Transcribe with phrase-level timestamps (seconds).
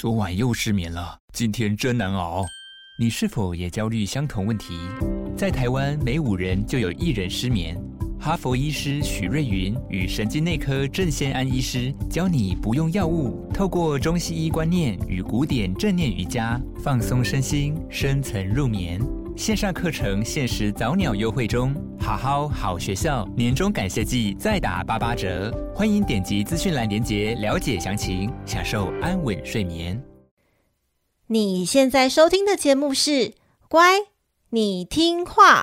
[0.00, 2.46] 昨晚又失眠了，今天真难熬。
[2.98, 4.78] 你是否也焦虑相同问题？
[5.36, 7.78] 在台湾，每五人就有一人失眠。
[8.18, 19.02] 哈佛医师许瑞云与神经内科郑先安医师教你不用药物，透过中西医观念与古典正念瑜伽，放松身心，深层入眠。
[19.40, 29.98] 线上课程限时早鸟优惠中，好好好学校年终感谢季再打八八折，欢迎点击资讯栏链接了解详情，享受安稳睡眠。
[31.28, 33.10] 你现在收听的节目是
[33.66, 34.00] 《乖，
[34.50, 35.62] 你听话》。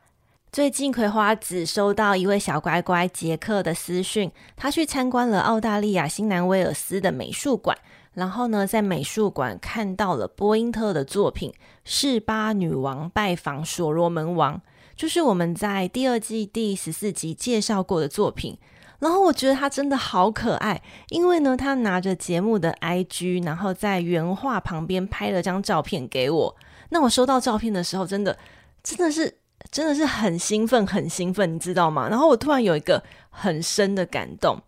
[0.51, 7.77] 最近葵花子收到一位小乖乖杰克的私讯，他去参观了澳大利亚新南威尔斯的美术馆，
[8.15, 11.49] 然后呢，在美术馆看到了波因特的作品
[11.85, 14.57] 《示巴女王拜访所罗门王》，
[14.93, 18.57] 就是我们在第二季第十四集介绍过的作品。
[18.99, 26.55] 然后我觉得他真的好可爱，因为呢，他拿着节目的 IG，然后在原画旁边拍了张照片给我。
[26.89, 28.37] 那我收到照片的时候，真的，
[28.83, 29.37] 真的是。
[29.71, 32.09] 真的是很兴奋，很兴奋，你知道吗？
[32.09, 34.61] 然后我突然有一个很深的感动，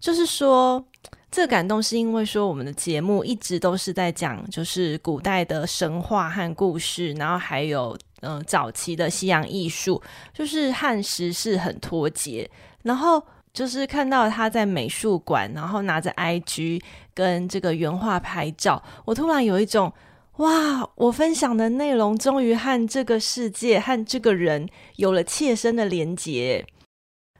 [0.00, 0.82] 就是说，
[1.30, 12.50] 这个感动是因为说，我们的节目一直都是在讲，就是古代的神话和故事，然后还有嗯、呃、早期的西洋艺术，就是和时事很脱节。
[12.82, 16.80] 然后就是看到他在美术馆，然后拿着 IG
[17.12, 19.92] 跟这个原画拍照，我突然有一种。
[20.36, 20.90] 哇！
[20.96, 26.66] 我分享的内容终于和这个世界和这个人有了切身的连结，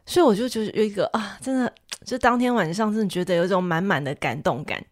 [0.07, 1.71] 所以我就觉得有一个啊，真的，
[2.07, 4.83] 就当天晚上真的觉得有一种满满的感动感。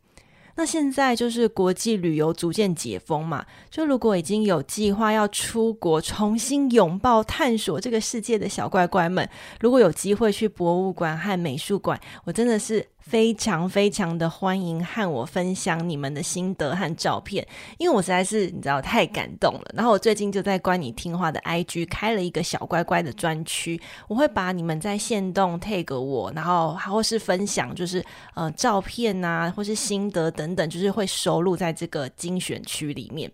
[0.56, 9.28] 那现在就是国际旅游逐渐解封嘛，就如果已经有计划要出国重新拥抱探索这个世界的小乖乖们，
[9.60, 12.86] 如果有机会去博物馆和美术馆，我真的是。
[13.06, 19.70] 非常非常的欢迎和我分享你们的心得和照片，因为我实在是你知道太感动了。
[19.74, 28.02] 然后我最近就在乖你听话的 IG 开了一个小乖乖的专区，我会把你们在线动 tag 我，然后或是分享就是
[28.34, 33.30] 呃照片啊，或是心得等等，就是会收录在这个精选区里面。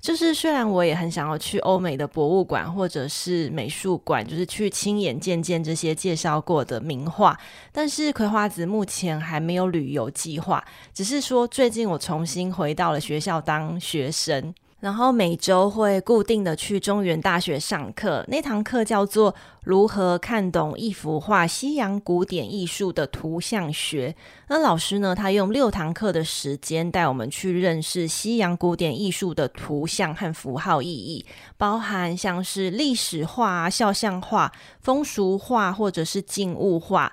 [0.00, 7.38] 就是虽然我也很想要去欧美的博物馆或者是美术馆，就是去亲眼见见这些介绍过的名画，
[7.72, 10.64] 但是葵花子目前还没有旅游计划，
[10.94, 14.54] 只是说最近我重新回到了学校当学生。
[14.80, 19.32] 然后每周会固定的去中原大学上课，那堂课叫做
[19.64, 24.14] 《如何看懂一幅画：西洋古典艺术的图像学》。
[24.48, 37.12] 那老师呢，他用六堂课的时间带我们去认识西洋古典艺术的图像和符号意义，包含像是历史画、肖像画、风俗画或者是静物画。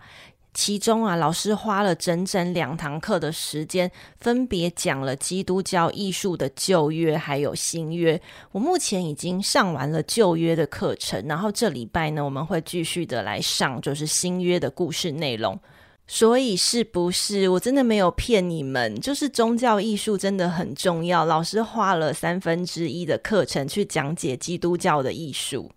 [0.56, 8.20] 其中啊，老师花了整整两堂课的时间，分别讲了基督教艺术的旧约还有新约。
[8.54, 15.60] 我目前已经上完了旧约的课程，然后这礼拜呢，我们会继续的来上就是新约的故事内容。
[16.08, 18.98] 所以是不是我真的没有骗你们？
[19.02, 21.26] 就是宗教艺术真的很重要。
[21.26, 25.70] 老师花了三分之一的课程去讲解基督教的艺术。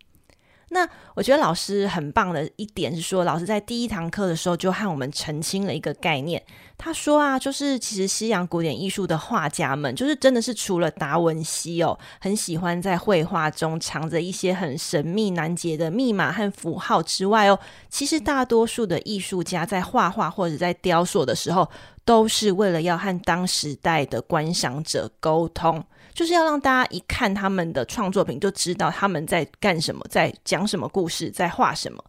[0.71, 6.43] 那我觉得老师很棒的一点是说，老师在第一堂课的时候就和我们澄清了一个概念。
[6.77, 21.69] 他说啊，就是其实西洋古典艺术的画家们，就是真的是除了达文西哦，很喜欢在绘画中藏着一些很神秘难解的密码和符号之外哦，其实大多数的艺术家在画画或者在雕塑的时候，
[22.05, 25.82] 都是为了要和当时代的观赏者沟通。
[26.19, 32.05] 就是要让大家一看他们的创作品，就知道他们在干什么，在讲什么故事，在画什么。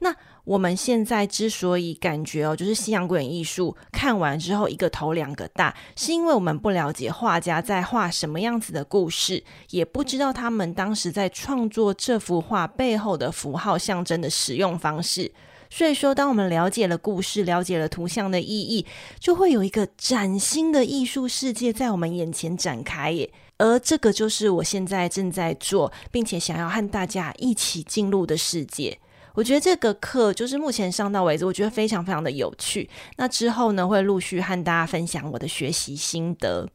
[0.00, 0.12] 那
[0.42, 15.30] 我们现在之所以感觉哦，就是西洋古典艺术看完之后一个头两个大，是因为我们不了解画家在画什么样子的故事，也不知道他们当时在创作这幅画背后的符号象征的使用方式。
[15.70, 18.84] 所以说，当我们了解了故事，了解了图像的意义，
[19.20, 23.32] 就会有一个崭新的艺术世界在我们眼前展开耶。
[23.56, 28.98] 而这个就是我现在正在做，并且想要和大家一起进入的世界。
[29.34, 32.90] 我觉得这个课就是目前上到为止，我觉得非常非常的有趣。
[33.16, 36.68] 那之后呢，会陆续和大家分享我的学习心得。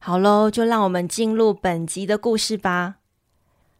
[0.00, 2.97] 好喽，就让我们进入本集的故事吧。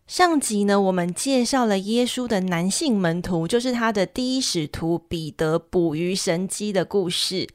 [0.09, 7.47] 上集呢，我们介绍了耶稣的男性门徒，就是他的第一使徒彼得捕鱼神迹的故事。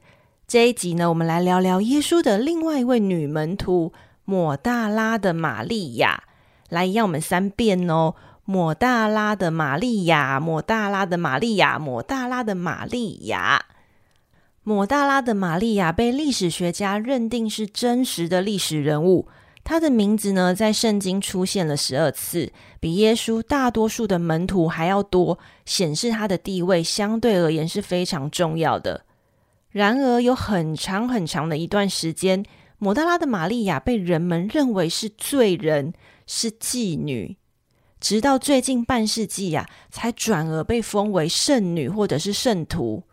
[0.48, 3.92] 这一集呢，我们来聊聊耶稣的另外一位女门徒。
[4.26, 6.26] 抹大拉的玛利亚，
[6.70, 8.14] 来，让我们三遍哦。
[8.46, 13.66] 抹大拉的玛利亚，抹大拉的玛利亚，抹大拉的玛利亚。
[14.62, 19.28] 抹大拉的玛利亚被历史学家认定是真实的历史人物。
[19.63, 29.06] 他的名字呢，在圣经出现了十二次，比耶稣大多数的门徒还要多，显示他的地位相对而言是非常重要的。
[29.69, 32.45] 然而，有很长很长的一段时间。
[32.77, 35.94] 抹大拉的玛利亚被人们认为是罪人，
[36.27, 37.38] 是妓女，
[38.01, 43.04] 直到最近半世纪啊，才转而被封为圣女或者是圣徒。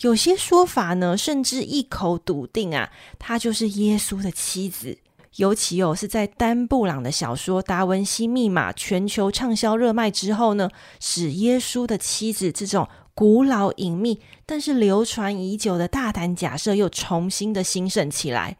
[0.00, 2.90] 有些说法呢，甚至一口笃定啊，
[3.20, 4.98] 她就是耶稣的妻子。
[5.36, 10.68] 尤其哦，是在丹布朗的小说《达文西密码》全球畅销热卖之后呢，
[11.00, 18.56] 使耶稣的妻子这种古老隐秘但是流传已久的大胆假设又重新的兴盛起来。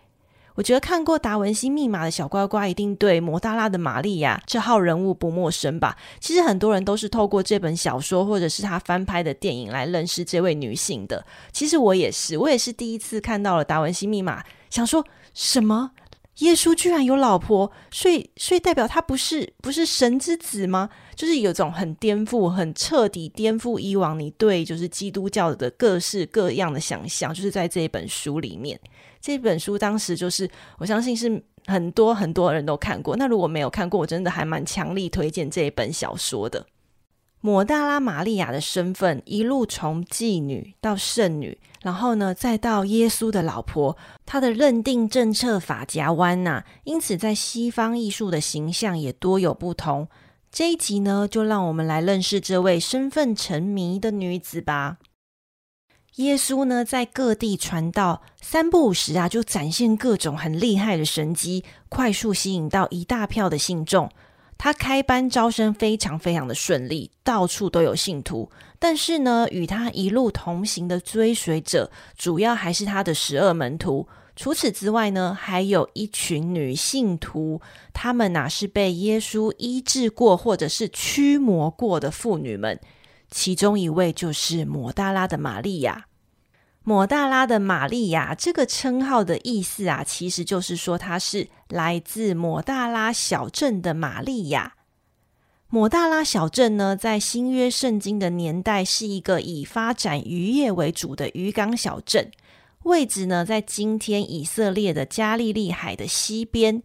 [0.54, 5.96] 我觉得看过《达文西密码》的小乖乖一定对摩大拉的玛利亚这号人物不陌生吧？
[6.20, 11.24] 其实很多人都是透过这本小说或者是他翻拍的电影来认识这位女性的。
[11.52, 15.02] 其实我也是，我也是第一次看到了《达文西密码》，想说
[15.32, 15.92] 什么？
[16.38, 20.88] 耶稣居然有老婆，所以所以代表他不是不是神之子吗？
[21.14, 28.80] 就是有种很颠覆、很彻底颠覆以往你对就是基督教的各式各样的想象，就是在这一本书里面。
[29.20, 33.14] 这本书当时就是，我相信是很多很多人都看过。
[33.14, 36.66] 那如果没有看过，我真的还蛮强力推荐这一本小说的。
[37.44, 50.06] 抹大拉玛利亚的身份一路从妓女到圣女，然后呢，再到耶稣的老婆，她的认定政策法夹弯呐，因此在西方艺术的形象也多有不同。
[50.52, 54.98] 这一集呢，就让我们来认识这位身份沉迷的女子吧。
[56.16, 64.08] 耶稣呢，在各地传道，三不五时啊，就展现各种很厉害的神迹，快速吸引到一大票的信众。
[64.64, 68.48] 他开班招生非常非常的顺利，到处都有信徒。
[68.78, 74.06] 但是呢，与他一路同行的追随者，主要还是他的十二门徒。
[74.36, 77.60] 除此之外呢，还有一群女信徒，
[77.92, 82.78] 她们呐是被耶稣医治过或者是驱魔过的妇女们。
[83.32, 86.06] 其中一位就是抹大拉的玛利亚。
[86.84, 94.74] 抹大拉的玛利亚这个称号的意思啊，其实就是说她是来自抹大拉小镇的玛利亚。
[95.68, 102.30] 抹大拉小镇呢，在新约圣经的年代是一个以发展渔业为主的渔港小镇，
[102.82, 106.82] 位置呢在今天以色列的加利利海的西边。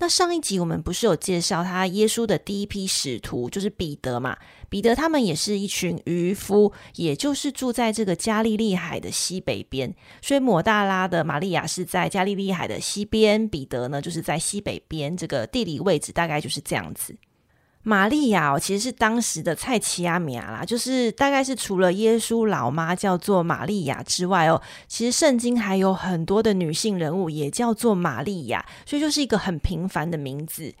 [0.00, 4.36] 那上一集我们不是有介绍他耶稣的第一批使徒，就是彼得嘛？
[4.68, 9.92] 彼得他们也是一群渔夫，也就是住在这个加利利海的西北边。
[10.22, 17.16] 所以抹大拉的玛利亚是在加利利海的西边，彼得呢就是在西北边，这个地理位置大概就是这样子。
[17.88, 30.74] 玛利亚哦，其实是当时的菜市仔名啦，就是大概是除了耶稣老妈叫做玛利亚之外哦，其实圣经还有很多的女性人物也叫做玛利亚，所以就是一个很平凡的名字。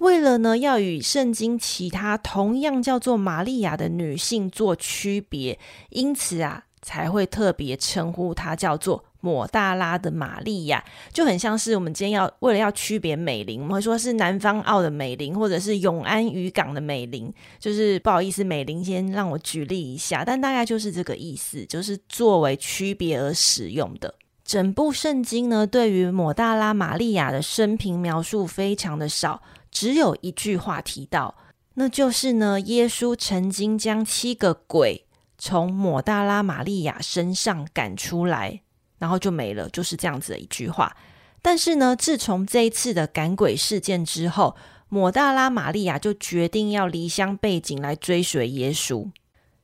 [0.00, 5.56] 为了呢要与圣经其他同样叫做玛利亚的女性做区别，
[5.90, 9.04] 因此啊才会特别称呼她叫做。
[9.20, 17.32] 抹大拉的玛利亚就很像是我们今天要为了要区别美玲，我们会说是南方澳的美玲，或者是永安渔港的美玲。
[17.58, 24.14] 就是不好意思，美玲先让我举例一下，但大概就是这个意思，就是作为区别而使用的。
[24.44, 31.34] 整部圣经呢，对于抹大拉玛利亚的生平描述非常的少，只有一句话提到，
[31.74, 35.04] 那就是呢，耶稣曾经将七个鬼
[35.36, 38.62] 从抹大拉玛利亚身上赶出来。
[38.98, 40.96] 然后就没了，就是这样子的一句话。
[41.40, 44.56] 但是呢，自从这一次的赶鬼事件之后，
[44.88, 49.10] 抹大拉玛利亚就决定要离乡背井来追随耶稣。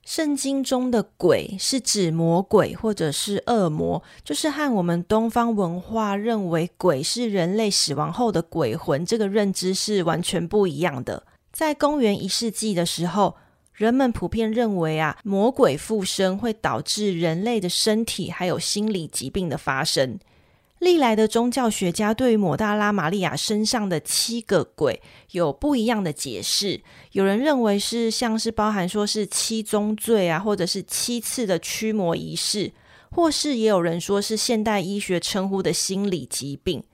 [0.04, 11.26] 圣经中的鬼是指魔鬼或者是恶魔，就是和我们东方文化认为鬼是人类死亡后的鬼魂这个认知是完全不一样的。
[11.50, 13.36] 在公元一世纪的时候，
[13.74, 20.16] 人们普遍认为啊，魔鬼附身会导致人类的身体还有心理疾病的发生。
[20.78, 25.02] 历来的宗教学家对于抹大拉玛利亚身上的七个鬼
[25.32, 26.80] 有不一样的解释。
[27.12, 32.72] 有人认为是像是包含说是七宗罪啊，或者是七次的驱魔仪式，
[33.10, 36.84] 或是也有人说是现代医学称呼的心理疾病。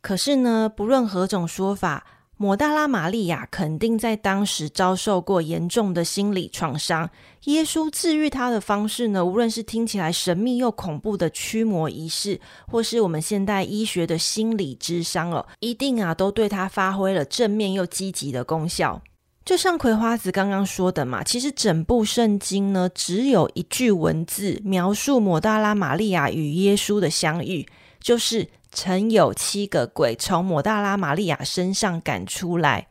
[0.00, 2.06] 可是呢，不论何种说法。
[2.42, 7.10] 抹大拉玛利亚肯定在当时遭受过严重的心理创伤。
[7.44, 19.02] 耶稣治愈他的方式呢，无论是听起来神秘又恐怖的驱魔仪式，或是我们现代医学的心理咨商哦，一定啊都对他发挥了正面又积极的功效。
[19.44, 27.66] 就像葵花子刚刚说的嘛，其实整部圣经呢，只有一句文字描述抹大拉玛利亚与耶稣的相遇，
[28.00, 28.48] 就是。
[28.72, 32.86] 曾有七个鬼从抹大拉玛利亚身上赶出来，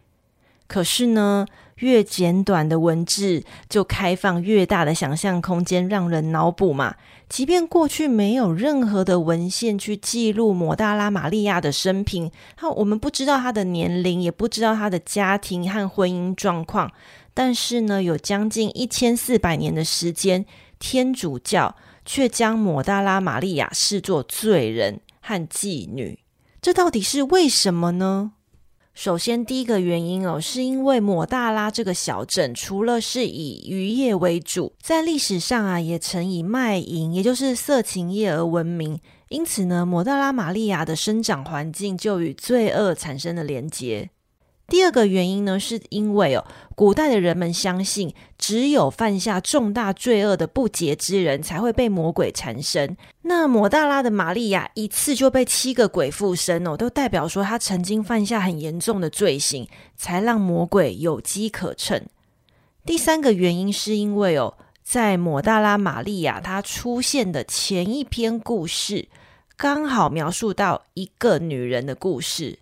[0.68, 1.46] 可是呢，
[1.78, 6.96] 越简短的文字就开放越大的想象空间，让人脑补嘛。
[7.30, 16.92] 即便过去没有任何的文献去记录抹大拉玛利亚的生平，好，我们不知道她的年龄，也不知道她的家庭和婚姻状况，
[17.34, 20.46] 但是呢，有将近一千四百年的时间，
[20.80, 25.00] 天主教却将抹大拉玛利亚视作罪人。
[25.20, 26.20] 和妓女，
[26.62, 28.34] 这到底是为什么呢？
[28.94, 39.00] 首先，第一个原因哦，是因为抹大拉这个小镇，除了是以渔业为主，在历史上啊，也曾以卖淫，也就是色情业而闻名。
[39.30, 44.10] 因此呢，抹大拉玛利亚的生长环境就与罪恶产生了连结。
[44.70, 46.46] 第二个原因呢，是因为哦，
[46.76, 52.96] 古代的人们相信，只有犯下重大罪恶的不洁之人才会被魔鬼缠身。
[53.24, 62.06] 那抹大拉的玛利亚一次就被七个鬼附身哦，都代表说她曾经犯下很严重的罪行，才让魔鬼有机可乘。
[62.86, 69.08] 第三个原因是因为哦，在抹大拉玛利亚她出现的前一篇故事，
[69.58, 72.60] 刚好描述到一个女人的故事。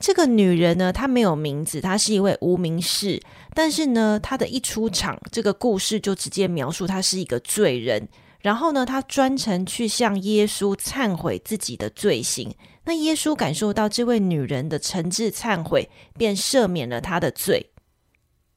[0.00, 3.20] 这个女人呢，她没有名字，她是一位无名氏。
[3.54, 8.08] 但是呢，她的一出场，这个故事就直接描述她是一个罪人。
[8.40, 12.54] 然后呢，她专程去向耶稣忏悔自己的罪行。
[12.86, 17.70] 那耶稣感受到这位女人的诚挚忏悔，便赦免了她的罪。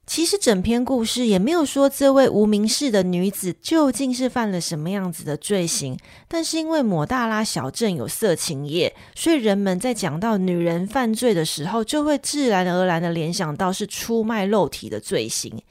[0.05, 15.61] 其实整篇故事也没有说这位无名氏的女子究竟是犯了什么样子的罪行，但是因为抹大拉小镇有色情业，所以人们在讲到女人犯罪的时候，就会自然而然的联想到是出卖肉体的罪行。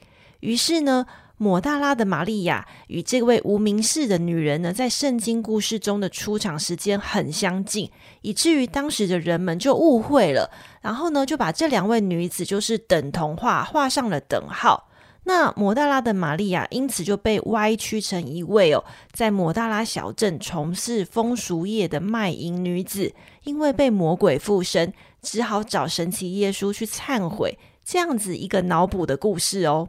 [0.40, 1.06] 于是呢，
[1.42, 10.48] 抹大拉的玛利亚与这位无名氏的女人呢，在圣经故事中的出场时间很相近，以至于当时的人们就误会了，
[10.82, 14.88] 然后呢，就把这两位女子就是等同化，画上了等号。
[15.24, 29.88] 那抹大拉的玛利亚因此就被歪曲成一位哦，在抹大拉小镇从事风俗业的卖淫女子，因为被魔鬼附身，只好找神奇耶稣去忏悔，这样子一个脑补的故事哦。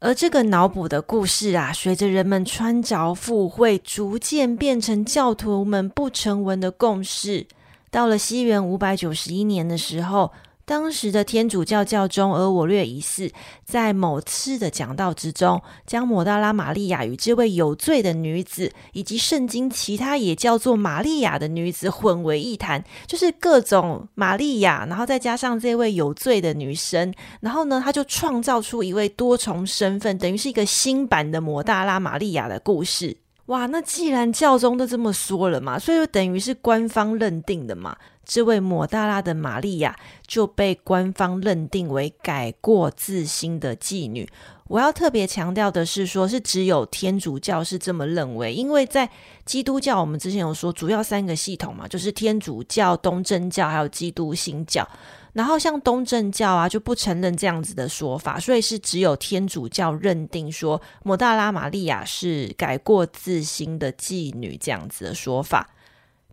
[0.00, 7.46] 而这个脑补的故事啊，随着人们穿着附会，逐渐变成教徒们不成文的共识。
[7.90, 10.30] 到了西元五百九十一年的时候，
[10.68, 13.32] 当时的天主教教宗额我略一世
[13.64, 33.16] 在某次的讲道之中，将抹大拉玛利亚与这位有罪的女子，以及圣经其他也叫做玛利亚的女子混为一谈，就是各种玛利亚，然后再加上这位有罪的女生，然后呢，他就创造出一位多重身份，等于是一个新版的抹大拉玛利亚的故事。
[33.46, 37.96] 哇，那既然教宗都这么说了嘛，所以就等于是官方认定的嘛。
[38.28, 44.28] 这位抹大拉的玛利亚就被官方认定为改过自新的妓女。
[44.68, 49.08] 我要特别强调的是说，是只有天主教是这么认为，因为在
[49.46, 54.86] 基督教，我们之前有说主要三个系统嘛，就是天主教、东正教还有基督新教。
[55.32, 65.70] 然后像东正教啊，就不承认这样子的说法，所以是只有天主教认定说抹大拉玛利亚是改过自新的妓女这样子的说法。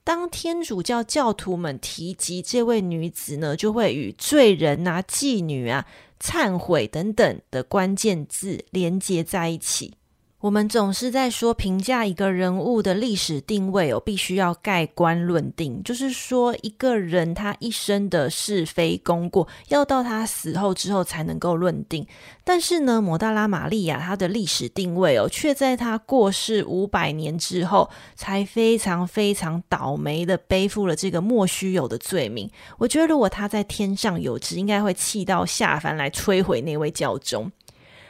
[0.05, 5.87] 当天主教教徒们提及这位女子呢，就会与罪人啊、妓女啊、
[6.21, 9.95] 忏悔等等的关键字连接在一起。
[10.45, 22.05] 我们总是在说评价一个人物的历史定位哦，必须要盖棺论定，就是说一个人他一生的是非功过，要到他死后之后才能够论定。
[22.43, 32.47] 但是呢，摩大拉玛利亚他的历史定位哦，却在他过世五百年之后，才非常非常倒霉的背负了这个莫须有的罪名。
[32.77, 37.51] 我觉得如果他在天上有知，应该会气到下凡来摧毁那位教宗。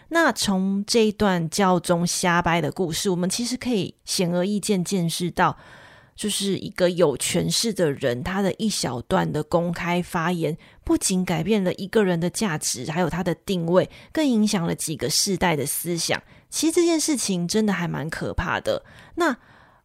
[0.09, 5.57] 那从这一段教宗瞎掰的故事，我们其实可以显而易见见识到，
[6.15, 16.21] 就是一个有权势的人，他的一小段的公开发言，不仅改变了一个人的价值，还有他的定位，更影响了几个世代的思想。
[16.49, 18.83] 其实这件事情真的还蛮可怕的。
[19.15, 19.35] 那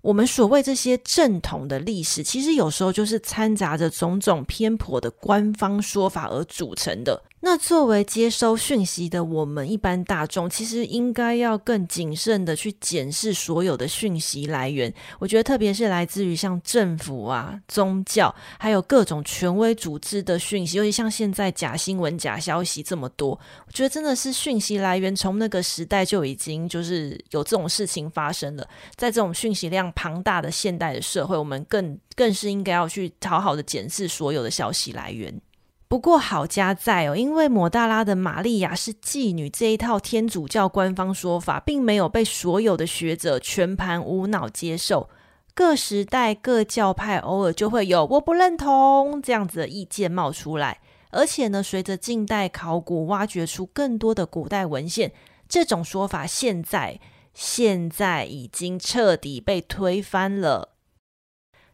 [0.03, 7.25] 我们所谓这些正统的历史，其实有时候就是掺杂着种种偏颇的官方说法而组成的。
[7.43, 14.93] 那作为接收讯息的我们一般大众，其实应该要更谨慎的去检视所有的讯息来源。
[15.19, 23.31] 我觉得，特别是来自于像政府啊、宗教，还有各种权威组织的讯息，尤其像现在假新闻、假消息这么多，
[23.67, 28.69] 我觉得真的是讯息来源从那个时代就已经就是有这种事情发生了。
[28.97, 35.41] 在这种讯息量庞大的现代的社会，我们更更是应该要去好好的检视所有的消息来源。
[35.91, 45.11] 不过好家在哦，因为抹大拉的玛利亚是妓女这一套天主教官方说法，并没有被所有的学者全盘无脑接受。
[45.53, 50.79] 各时代各教派偶尔就会有我不认同这样子的意见冒出来，
[51.11, 55.11] 而且呢，随着近代考古挖掘出更多的古代文献，
[55.49, 57.01] 这种说法现在
[57.35, 60.69] 现在已经彻底被推翻了。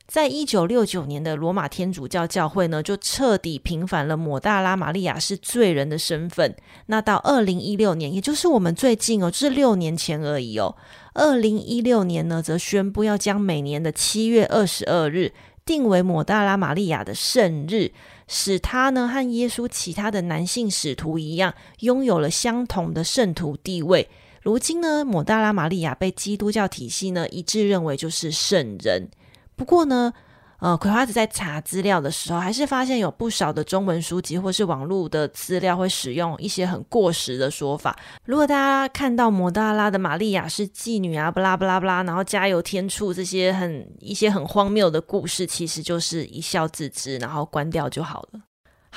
[0.06, 6.54] 在一九六九年的罗马天主教教会呢，就彻底平反了抹大拉玛利亚是罪人的身份。
[6.86, 10.76] 那到二零一六年，也就是我们最近哦，这是六年前而已哦。
[11.14, 15.32] 二零一六年呢，则宣布要将每年的七月二十二日
[15.64, 17.90] 定为抹大拉玛利亚的圣日，
[18.28, 24.08] 使他呢和耶稣其他的男性使徒一样，拥有了相同的圣徒地位。
[24.42, 29.08] 如今呢，抹大拉玛利亚被基督教体系呢一致认为就是圣人。
[29.56, 30.12] 不过呢，
[30.60, 37.96] 呃，葵花子在查资料的时候，还是发现有不少的中文书籍或是网络的资料会使用一些很过时的说法。
[38.25, 48.40] 如果大家看到摩大拉的玛利亚是妓女啊，不拉不拉不拉，然后加油添醋这些很一些很荒谬的故事，其实就是一笑置之，然后关掉就好了。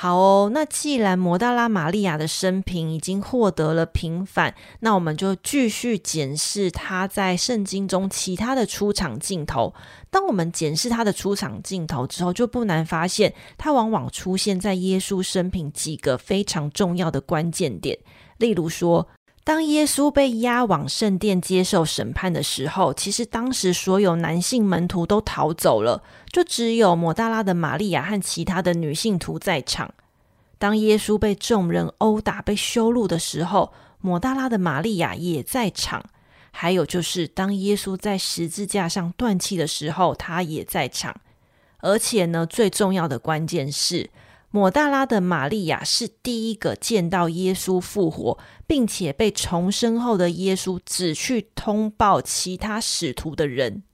[0.02, 9.74] 好哦，那既然摩大拉玛利亚的生平已经获得了平反，那我们就继续检视他在圣经中其他的出场镜头。
[10.08, 17.98] 当我们检视他的出场镜头之后，就不难发现，他往往出现在耶稣生平几个非常重要的关键点。
[18.38, 19.06] 例如说，
[19.50, 29.92] 当耶稣被押往圣殿接受审判的时候，其实当时所有男性门徒都逃走了，就只有抹大拉的玛利亚和其他的女性徒在场。
[30.56, 36.04] 当耶稣被众人殴打、被羞辱的时候，抹大拉的玛利亚也在场。
[36.52, 41.20] 还有就是，当耶稣在十字架上断气的时候，他也在场。
[41.78, 44.10] 而且呢，最重要的关键是，
[44.52, 48.36] 抹大拉的玛利亚是第一个见到耶稣复活，
[48.66, 53.84] 并且被重生后的耶稣只去通报其他使徒的人。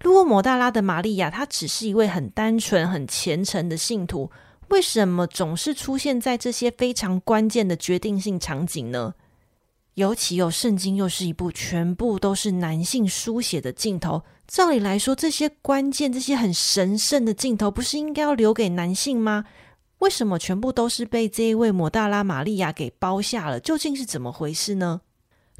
[0.00, 4.30] 如果抹大拉的玛利亚她只是一位很单纯、很虔诚的信徒，
[4.70, 9.14] 为什么总是出现在这些非常关键的决定性场景呢？
[9.94, 19.44] 尤其有圣经又是一部全部都是男性书写的镜头，照理来说，这些关键、这些很神圣的镜头，不是应该要留给男性吗？
[20.00, 23.60] 为什么全部都是被这一位抹大拉玛利亚给包下了？
[23.60, 25.02] 究竟是怎么回事呢？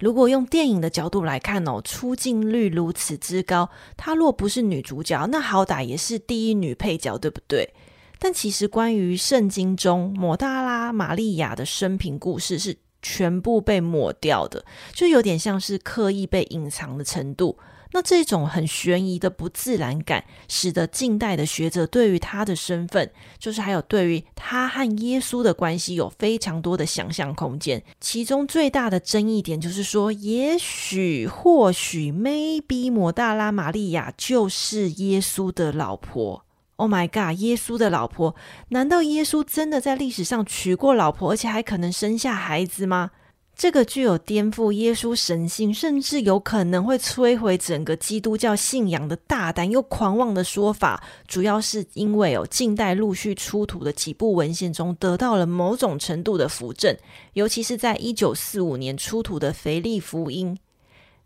[0.01, 7.73] 如果用电影的角度来看哦，出镜率如此之高，她若不是女主角，那好歹也是第一女配角，对不对？
[8.19, 12.77] 但其实关于圣经中抹大拉玛利亚的生平故事是。
[13.03, 17.57] 全部被抹掉的，就有点像是刻意被隐藏的程度。
[17.93, 27.83] 那这种很悬疑的不自然感，使得近代的学者对于他的身份，就是还有对于他和耶稣的关系，有非常多的想象空间。
[28.01, 36.45] 其中最大的争议点就是说，也许、或许、maybe，摩大拉玛利亚就是耶稣的老婆。
[36.77, 37.39] Oh my God！
[37.41, 38.35] 耶稣的老婆？
[38.69, 43.11] 难道耶稣真的在历史上娶过老婆，而且还可能生下孩子吗？
[43.61, 56.97] 这个具有颠覆耶稣神性，甚至有可能会摧毁整个基督教信仰的大胆又狂妄的说法，主要是因为有近代陆续出土的几部文献中得到了某种程度的扶正，
[57.35, 60.59] 尤其是在一九四五年出土的腓力福音。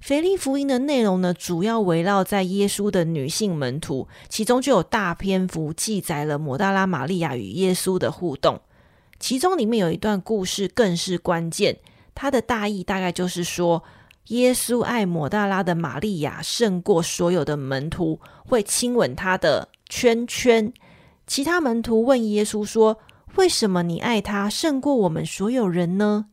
[0.01, 8.61] 腓力福音的内容呢，主要围绕在耶稣的女性门徒，其中就有大篇幅记载了抹大拉玛利亚与耶稣的互动。
[9.21, 11.79] 其中里面有一段故事更是关键，
[12.15, 13.83] 他的大意大概就是说，
[14.29, 20.73] 耶稣爱抹大拉的玛利亚胜过所有的门徒，会亲吻他的圈圈。
[21.27, 22.99] 其他门徒问耶稣说
[23.37, 26.27] ：“为什么你爱他胜过我们所有人呢？”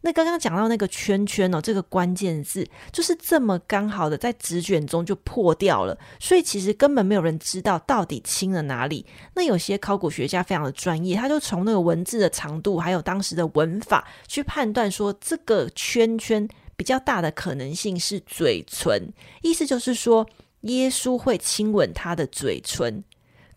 [0.00, 9.04] 那刚刚讲到那个圈圈哦，这个关键字就是这么刚好的在纸卷中就破掉了，所以其实根本没有人知道到底清了哪里。
[9.34, 20.24] 那有些考古学家非常的专业，他就从那个文字的长度还有当时的文法去判断说，这个圈圈比较大的可能性是嘴唇，意思就是说
[20.60, 23.02] 耶稣会亲吻他的嘴唇。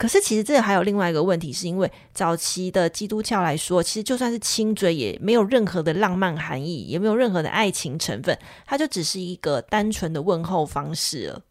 [0.02, 8.36] 可是，其实这还有另外一个问题，是因为早期的基督教来说，其实就算是亲嘴，也没有任何的浪漫含义，也没有任何的爱情成分，
[8.66, 11.44] 它就只是一个单纯的问候方式了。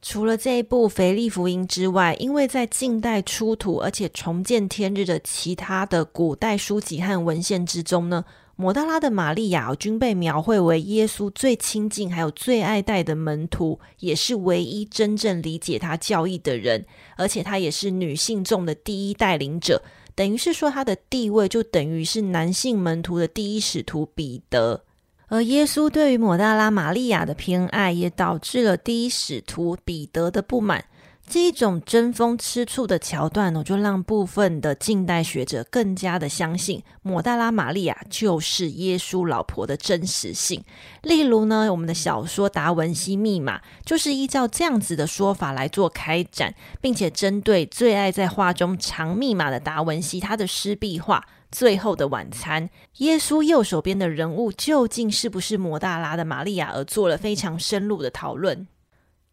[0.00, 8.24] 除了这一部《腓力福音》之外，因为在近代出土而且重见天日的其他的古代书籍和文献之中呢，
[8.60, 16.84] 抹大拉的玛利亚均被描绘为耶稣最亲近还有最爱戴的门徒，也是唯一真正理解他教义的人，
[17.16, 19.82] 而且他也是女性众的第一带领者，
[20.14, 24.84] 等于是说他的地位就等于是男性门徒的第一使徒彼得。
[25.28, 30.84] 而耶稣对于抹大拉玛利亚的偏爱，也导致了第一使徒彼得的不满。
[31.30, 40.64] 这一种争风吃醋的桥段呢，就让部分的近代学者更加的相信抹大拉玛利亚就是耶稣老婆的真实性。
[41.02, 51.20] 例如呢，我们的小说《达文西密码》就是依照这样子的说法来做开展，并且针对最爱在画中藏密码的达文西他的湿壁画
[51.52, 58.66] 《最后的晚餐》，耶稣右手边的人物究竟是不是抹大拉的玛利亚，而做了非常深入的讨论。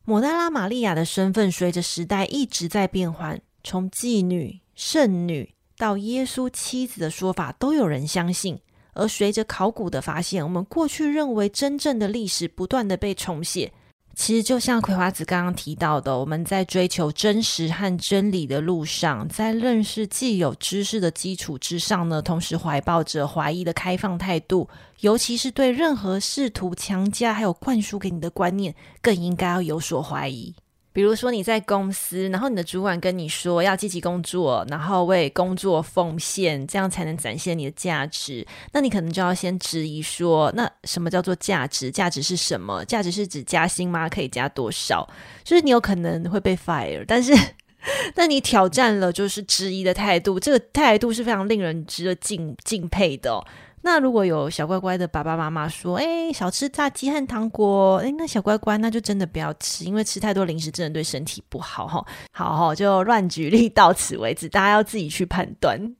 [0.10, 8.58] 抹大拉玛利亚的身份随着时代一直在变换，从妓女、圣女到耶稣妻子的说法都有人相信。
[8.93, 13.74] 而随着考古的发现，我们过去认为真正的历史不断的被重写。
[14.17, 24.67] 其实就像葵花子刚刚提到的，我们在追求真实和真理的路上，在认识既有知识的基础之上呢，同时怀抱着怀疑的开放态度，
[25.01, 30.56] 尤其是对任何试图强加还有灌输给你的观念，更应该要有所怀疑。
[30.98, 38.44] 比如说你在公司，然后你的主管跟你说要积极工作，然后为工作奉献，这样才能展现你的价值。
[38.72, 41.92] 那你可能就要先质疑说，那什么叫做价值？
[41.92, 42.84] 价值是什么？
[42.86, 44.10] 价值是指加薪吗？
[44.10, 45.08] 可以加多少？
[45.44, 47.32] 就是你有可能会被 fire，但是，
[48.18, 53.46] 那你挑战了就是质疑的态度，这个态度是非常令人值得敬敬佩的哦。
[53.84, 62.06] 那如果有小乖乖的爸爸妈妈说：“哎，少吃炸鸡和糖果。”哎，那小乖乖那就真的不要吃，因为吃太多零食真的对身体不好哈。
[62.32, 65.96] 好哈，就乱举例到此为止，大家要自己去判断。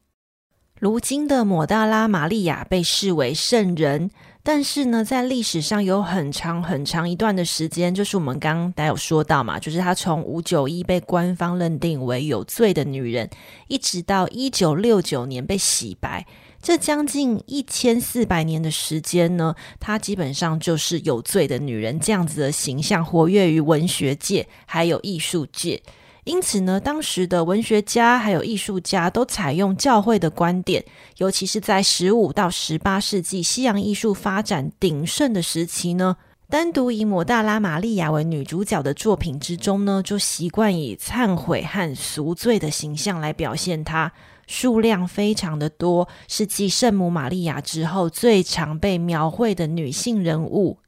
[0.80, 4.12] 如今的抹大拉玛利亚被视为圣人，
[4.44, 13.30] 但是呢，在历史上有很长很长一段的时间，就是我们刚刚有说到嘛，就是她从五九一被官方认定为有罪的女人，
[13.68, 16.26] 一直到一九六九年被洗白。
[16.62, 25.82] 这将近一千四百年的时间呢，她基本上就是有罪的女人这样子的形象，活跃于文学界还有艺术界。
[26.26, 30.84] 因此呢，当时的文学家还有艺术家都采用教会的观点，
[31.20, 36.18] 尤其是在十五到十八世纪西洋艺术发展鼎盛的时期呢，
[36.50, 44.12] 单独以抹大拉玛利亚为女主角的作品之中呢，就习惯以忏悔和赎罪的形象来表现她。
[44.48, 50.80] 数量非常的多，是继圣母玛利亚之后最常被描绘的女性人物。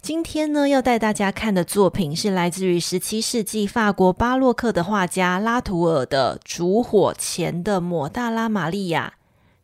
[0.00, 9.14] 今天呢，要带大家看的作品是来自于十七世纪法国巴洛克的画家拉图尔的《烛火前的抹大拉玛利亚》。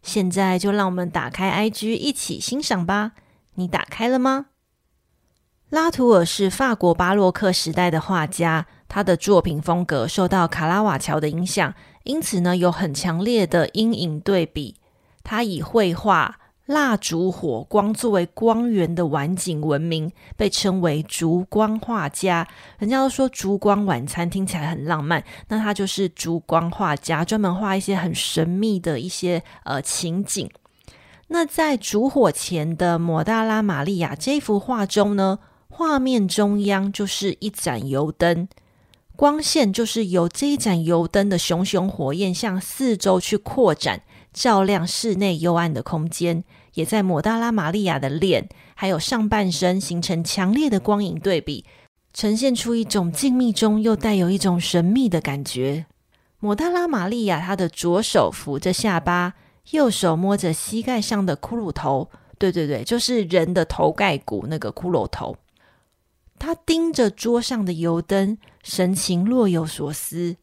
[0.03, 3.13] 现在就让我们打开 IG 一起欣赏吧。
[3.55, 4.47] 你打开了吗？
[5.71, 11.75] 拉图尔是法国巴洛克时代的画家，他的作品风格受到卡拉瓦乔的影响。
[12.05, 14.77] 因此呢，有很强烈的阴影对比。
[15.23, 22.47] 他以绘画蜡烛火光作为光源的晚景闻名，被称为烛光画家。
[22.79, 30.51] 人家都说烛光晚餐听起来很浪漫，那他就是烛光画家，专门画一些很神秘的一些呃情景。
[31.29, 35.38] 那在烛火前的抹大拉玛利亚这幅画中呢，
[35.69, 38.47] 画面中央就是一盏油灯。
[39.16, 46.42] 光线就是由这一盏油灯的熊熊火焰向四周去扩展，照亮室内幽暗的空间，
[46.74, 51.64] 也在抹大拉玛利亚的脸还有上半身形成强烈的光影对比，
[52.12, 55.87] 呈现出一种静谧中又带有一种神秘的感觉。
[56.40, 59.35] 抹大拉玛利亚她的左手扶着下巴，
[59.70, 65.37] 右手摸着膝盖上的骷髅头，对对对，就是人的头盖骨那个骷髅头。
[66.37, 70.37] 他盯着桌上的油灯，神情若有所思。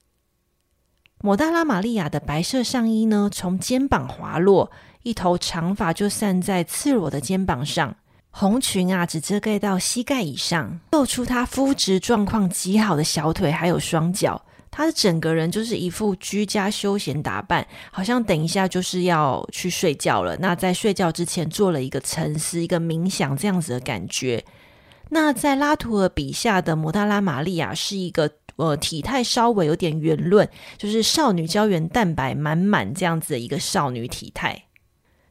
[1.23, 4.71] 抹大拉玛利亚的白色上衣呢，从肩膀滑落，
[5.03, 7.95] 一头长发就散在赤裸的肩膀上，
[8.29, 14.41] 红裙啊只遮盖到膝盖以上，露出她肤质状况极好的小腿还有双脚。
[14.69, 20.37] 她的整个人就是一副居家休闲打扮，好像等一下就是要去睡觉了。
[20.37, 24.43] 那在睡觉之前做了一个沉思、一个冥想这样子的感觉。
[25.13, 30.47] 那在拉图尔笔下的摩大拉玛利亚是一个呃体态稍微有点圆润，
[30.77, 34.63] 就是少女胶原蛋白满满这样子的一个少女体态。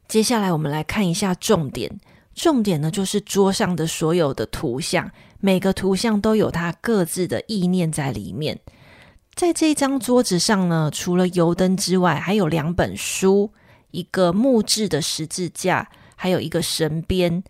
[0.07, 1.99] 接下来我们来看一下重点，
[2.35, 8.59] 重点呢就是桌上的所有的图像，每个图像都有它各自的意念在里面。
[9.33, 13.51] 在这张桌子上呢，除了油灯之外，还有两本书，
[13.89, 17.43] 一个木质的十字架，还有一个神鞭。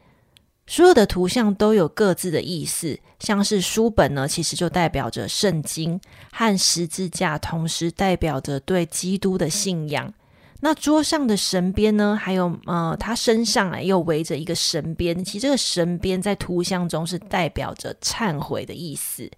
[0.72, 6.00] 所有的图像都有各自的意思，像是书本呢，其实就代表着圣经，
[6.32, 10.14] 和十字架同时代表着对基督的信仰。
[10.62, 19.30] 那桌上的神鞭呢，还有呃，他身上啊又围着一个神鞭，其实这个神鞭在图像中是代表着忏悔的意思。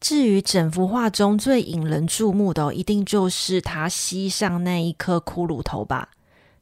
[0.00, 6.10] 至于整幅画中最引人注目的哦，一定就是他膝上那一颗骷髅头吧？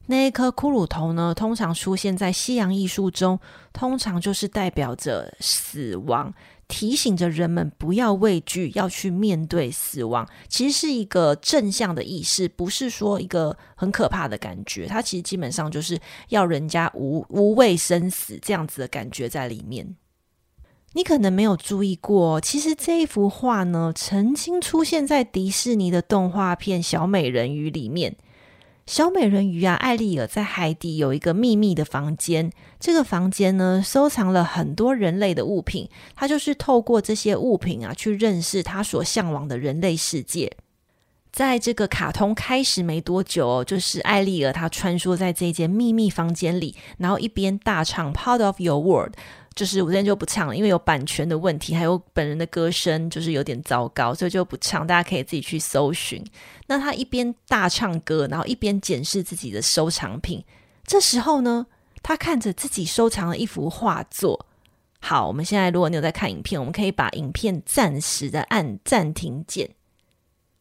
[0.09, 3.37] 那一颗骷髅头呢，通常出现在西洋艺术中，
[3.73, 6.33] 通常就是代表着死亡，
[6.69, 10.25] 提醒着人们不要畏惧，要去面对死亡。
[10.47, 14.87] 其实是一个正向的意识，不是说一个很可怕的感觉。
[14.87, 19.97] 它其实基本上就是要人家无无畏生死这样子的感觉在里面。
[20.93, 28.15] 你可能没有注意过，其实这一幅画呢，曾经出现在迪士尼的动画片《小美人鱼》里面。
[28.87, 35.89] 小美人鱼啊，艾丽尔在海底有一个秘密的房间，这个房间呢，收藏了很多人类的物品。
[36.15, 40.53] 她就是透过这些物品啊，去认识她所向往的人类世界。
[41.33, 49.11] 在这个卡通开始没多久哦，就是艾丽尔她穿梭在这间秘密房间里，然后一边大唱《Part of Your World》。
[49.57, 54.85] 就是我今天就不唱了，因为有版权的问题，还有本人的歌声就是有点糟糕，所以就不唱。
[54.85, 56.23] 大家可以自己去搜寻。
[56.67, 60.45] 那他一边大唱歌，然后一边检视自己的收藏品。
[60.85, 61.65] 这时候呢，
[62.03, 64.45] 他看着自己收藏的一幅画作。
[64.99, 69.71] 好，我们现在如果你有在看影片，我们可以把影片暂时的按暂停键。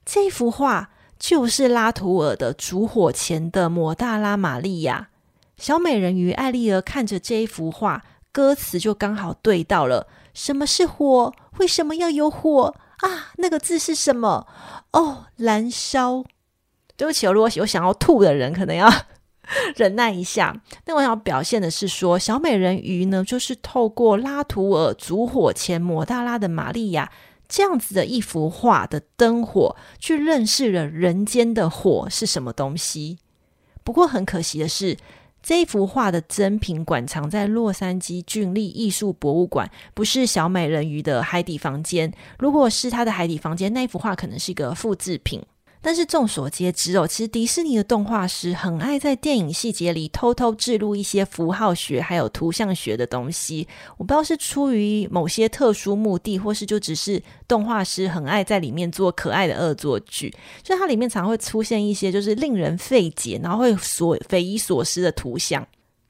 [0.06, 5.10] 这幅画就是拉图尔的《烛火前的抹大拉玛利亚》。
[5.62, 8.02] 小美人鱼艾丽儿看着这一幅画。
[8.36, 10.06] 歌词就刚好对到了。
[10.34, 11.32] 什么是火？
[11.56, 13.32] 为什么要有火啊？
[13.38, 14.46] 那个字是什么？
[14.92, 16.22] 哦，燃烧。
[16.98, 18.92] 对不起，如果有想要吐的人，可能要
[19.74, 20.60] 忍耐一下。
[20.84, 27.10] 那我想表现的是说，小美人鱼呢，就是透过拉图尔烛火前抹大拉的玛利亚
[27.48, 33.18] 这样子的一幅画的灯火，去认识了人间的火是什么东西。
[33.82, 34.98] 不过很可惜的是。
[35.46, 42.12] 这幅画的珍品馆藏在洛杉矶郡立艺术博物馆，不是小美人鱼的海底房间。
[42.40, 45.40] 如果是他的海底房间，那幅画可能是一个复制品。
[45.86, 53.68] 但是众所皆知哦，其实迪士尼的动画师很爱在电影细节里偷偷置入一些符号学还有图像学的东西。
[53.96, 60.34] 我不知道是出于某些特殊目的，或是就只是动画师很爱在里面做可爱的恶作剧。
[60.60, 65.64] 就它里面常会出现一些就是令人费解，然后会所匪夷所思的图像。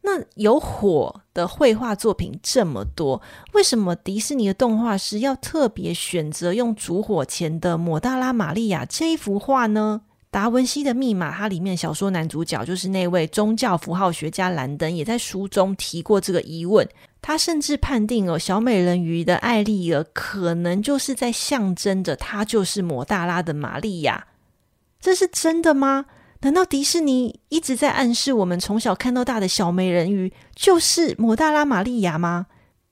[0.09, 3.21] 那有火的绘画作品这么多，
[3.55, 10.03] 为什么迪士尼的动画师要特别选择用烛火前的抹大拉玛利亚这一幅画呢？
[10.31, 16.89] 达文西的密码，它里面小说男主角就是那位宗教符号学家兰登，也在书中提过这个疑问。
[17.21, 24.29] 他甚至判定哦，小美人鱼的艾丽儿可能就是在象征着她就是抹大拉的玛利亚。
[25.01, 26.07] 这是真的吗？
[26.47, 32.47] 难道迪士尼一直在暗示我们从小看到大的小美人鱼就是摩大拉玛利亚吗？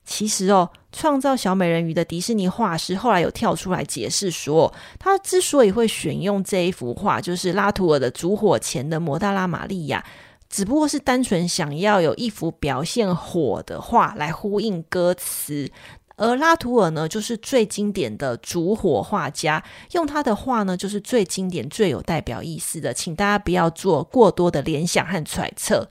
[0.05, 10.05] 其实哦，创造小美人鱼的迪士尼画师后来有跳出来解释说，他之所以会选用这一幅画，就是拉图尔的烛火前的摩大拉玛利亚，
[10.51, 15.71] 只不过是单纯想要有一幅表现火的画来呼应歌词。
[16.17, 22.95] 而拉图尔呢，就是最经典的烛火画家，用他的画呢，就是最经典、最有代表意思的。
[22.95, 25.91] 请大家不要做过多的联想和揣测。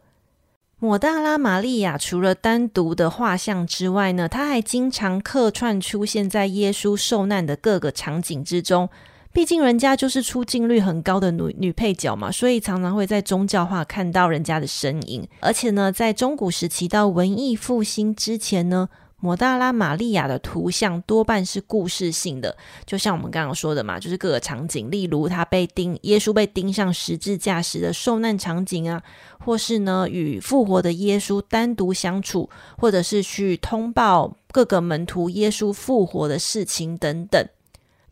[0.80, 8.90] 抹大拉玛利亚除了单独的画像之外呢，他还经常客串出现在耶稣受难的各个场景之中。
[9.34, 15.28] 毕竟人家就是出镜率很高的女女配角嘛，所以常常会在宗教画看到人家的身影。
[15.42, 18.88] 而且呢，在中古时期到文艺复兴之前呢。
[19.24, 29.02] 摩大拉玛利亚的图像多半是故事性的，就像我们刚刚说的嘛，就是各个场景，例如他被钉，耶稣被钉上十字架时的受难场景啊，
[29.40, 37.48] 或是呢与复活的耶稣单独相处，或者是去通报各个门徒耶稣复活的事情等等。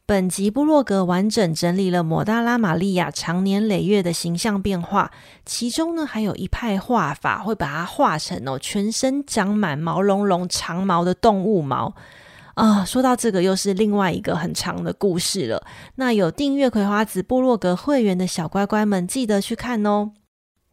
[0.05, 5.09] 本集部落格完整整理了抹大拉玛利亚长年累月的形象变化，
[5.45, 11.93] 其中呢还有一派画法会把它画成哦全身长满毛茸茸长毛的动物毛
[12.55, 15.65] 啊、说到这个，又是另外一个很长的故事了。
[15.95, 20.11] 那有订阅葵花子部落格会员的小乖乖们，记得去看哦。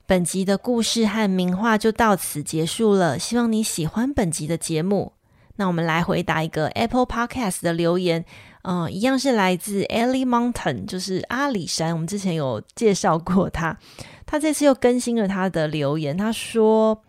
[0.04, 5.12] 本集的故事和名画就到此结束了，希望你喜欢本集的节目。
[5.56, 8.24] 那我们来回答一个 Apple Podcast 的留言。
[8.70, 11.90] 嗯，一样是来自 Ellie Mountain，就是阿里山。
[11.94, 13.74] 我们之前有介绍过他，
[14.26, 16.14] 他这次又更新了他的留言。
[16.14, 17.02] 他说：“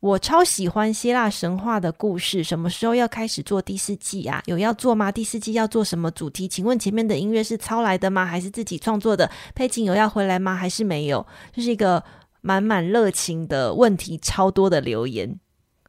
[0.00, 4.42] 我超喜欢希腊神话的故事，什么时候要开始做第四季啊？
[4.44, 5.10] 有要做吗？
[5.10, 6.46] 第四季要做什么主题？
[6.46, 8.26] 请问前面的音乐是抄来的吗？
[8.26, 9.30] 还是自己创作的？
[9.54, 10.54] 佩景有要回来吗？
[10.54, 11.26] 还是没有？
[11.50, 12.04] 就是一个
[12.42, 15.40] 满满热情的问题，超多的留言。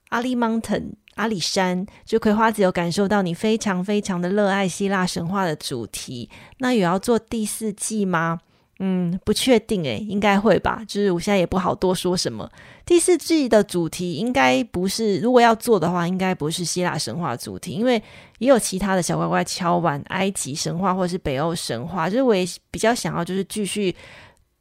[0.08, 6.30] 阿里 Mountain。”阿里山，就葵花子有感受到你非常非常的热爱希腊神话的主题。
[6.60, 8.40] 那有要做第四季吗？
[8.80, 10.84] 嗯，不确定诶，应该会吧。
[10.86, 12.50] 就是我现在也不好多说什么。
[12.86, 17.96] 第四季的主题应该不是，如果要做的话，应该不是希腊神话主题，因为
[18.40, 22.10] 也有其他的小乖乖敲完埃及神话或是北欧神话。
[22.10, 23.96] 就是我也比较想要，就是继续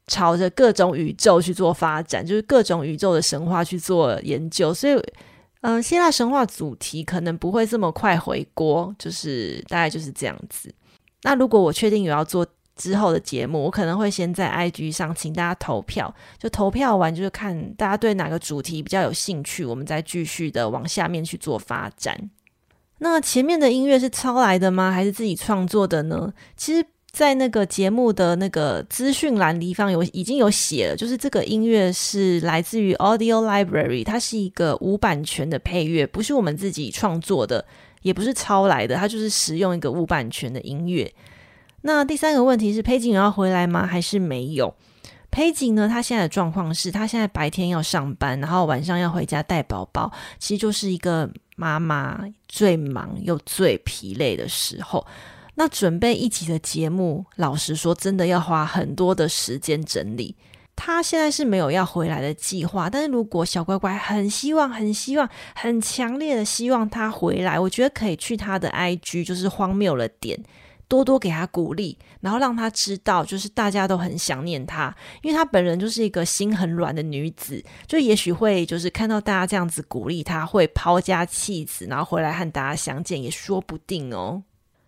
[0.06, 4.96] 朝着各种宇宙去做发展，就是各种宇宙的神话去做研究，所以。
[5.66, 10.70] 嗯，希腊神话主题可能不会这么快回锅，就是大概就是这样子。
[11.22, 12.46] 那如果我确定有要做
[12.77, 22.31] 之后的节目，我可能会先在 IG 上请大家投票，就投票完就是看大家对哪个主题比较有兴趣，我们再继续的往下面去做发展。
[22.98, 24.92] 那前面的音乐是抄来的吗？
[24.92, 26.35] 还是自己创作的呢？
[26.59, 26.85] 其实。
[27.14, 37.64] 在那个节目的那个资讯栏地方有已经有写了，就是这个音乐是来自于 Audio Library，它是一个无版权的配乐，不是我们自己创作的，
[38.03, 41.09] 也不是抄来的，它就是使用一个无版权的音乐。
[41.83, 43.87] 那第三个问题是，裴景要回来吗？
[43.87, 44.74] 还是没有？
[45.31, 45.88] 裴景呢？
[45.88, 55.07] 他现在的状况是他现在白天要上班，然后晚上要回家带宝宝，其实就是一个妈妈最忙又最疲累的时候。
[55.56, 60.36] 那准备一集的节目，老实说，真的要花很多的时间整理。
[60.76, 70.42] 他现在是没有要回来的计划，但是如果小乖乖很希望、很希望、很强烈的希望他回来，我觉得可以去他的 IG，就是荒谬了点，
[70.88, 84.42] 多多给他鼓励，然后让他知道，就是大家都很想念他，因为他本人就是一个心很软的女子，就也许会就是看到大家这样子鼓励他，会抛家弃子，然后回来和大家相见，也说不定哦。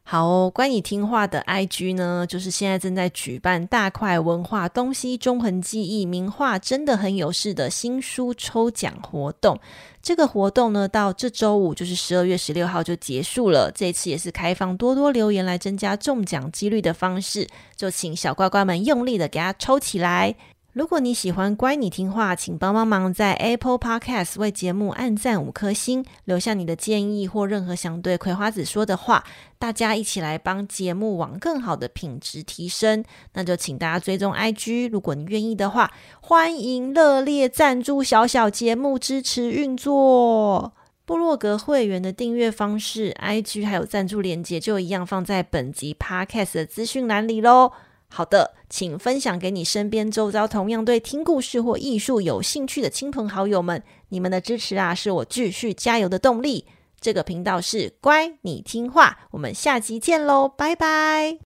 [0.09, 9.59] 好哦，乖你听话的 IG 呢，就是现在正在举办大块文化东西中横记忆名画真的很有事的新书抽奖活动。
[10.01, 13.73] 这个活动呢，到这周五就是十二月十六号就结束了。
[13.75, 20.37] 这次也是开放多多留言来增加中奖几率的方式，就请小乖乖们用力的给它抽起来。
[20.77, 29.25] 如果你喜欢乖你听话，请帮帮忙在 Apple Podcast 为节目按赞五颗星，留下你的建议或任何想对葵花子说的话，
[29.59, 33.03] 大家一起来帮节目往更好的品质提升。
[33.33, 40.75] 那就请大家追踪 IG，如果你愿意的话，欢迎热烈赞助小小节目支持运作。
[41.07, 47.73] 部落格会员的订阅方式，IG 还有赞助链接就一样放在本集 Podcast 的资讯栏里喽。
[48.09, 53.83] 好的，请分享给你身边周遭同样对听故事或艺术有兴趣的亲朋好友们。
[54.09, 56.67] 你们的支持啊，是我继续加油的动力。
[56.99, 61.39] 这个频道是乖，你听话，我们下集见喽，拜拜。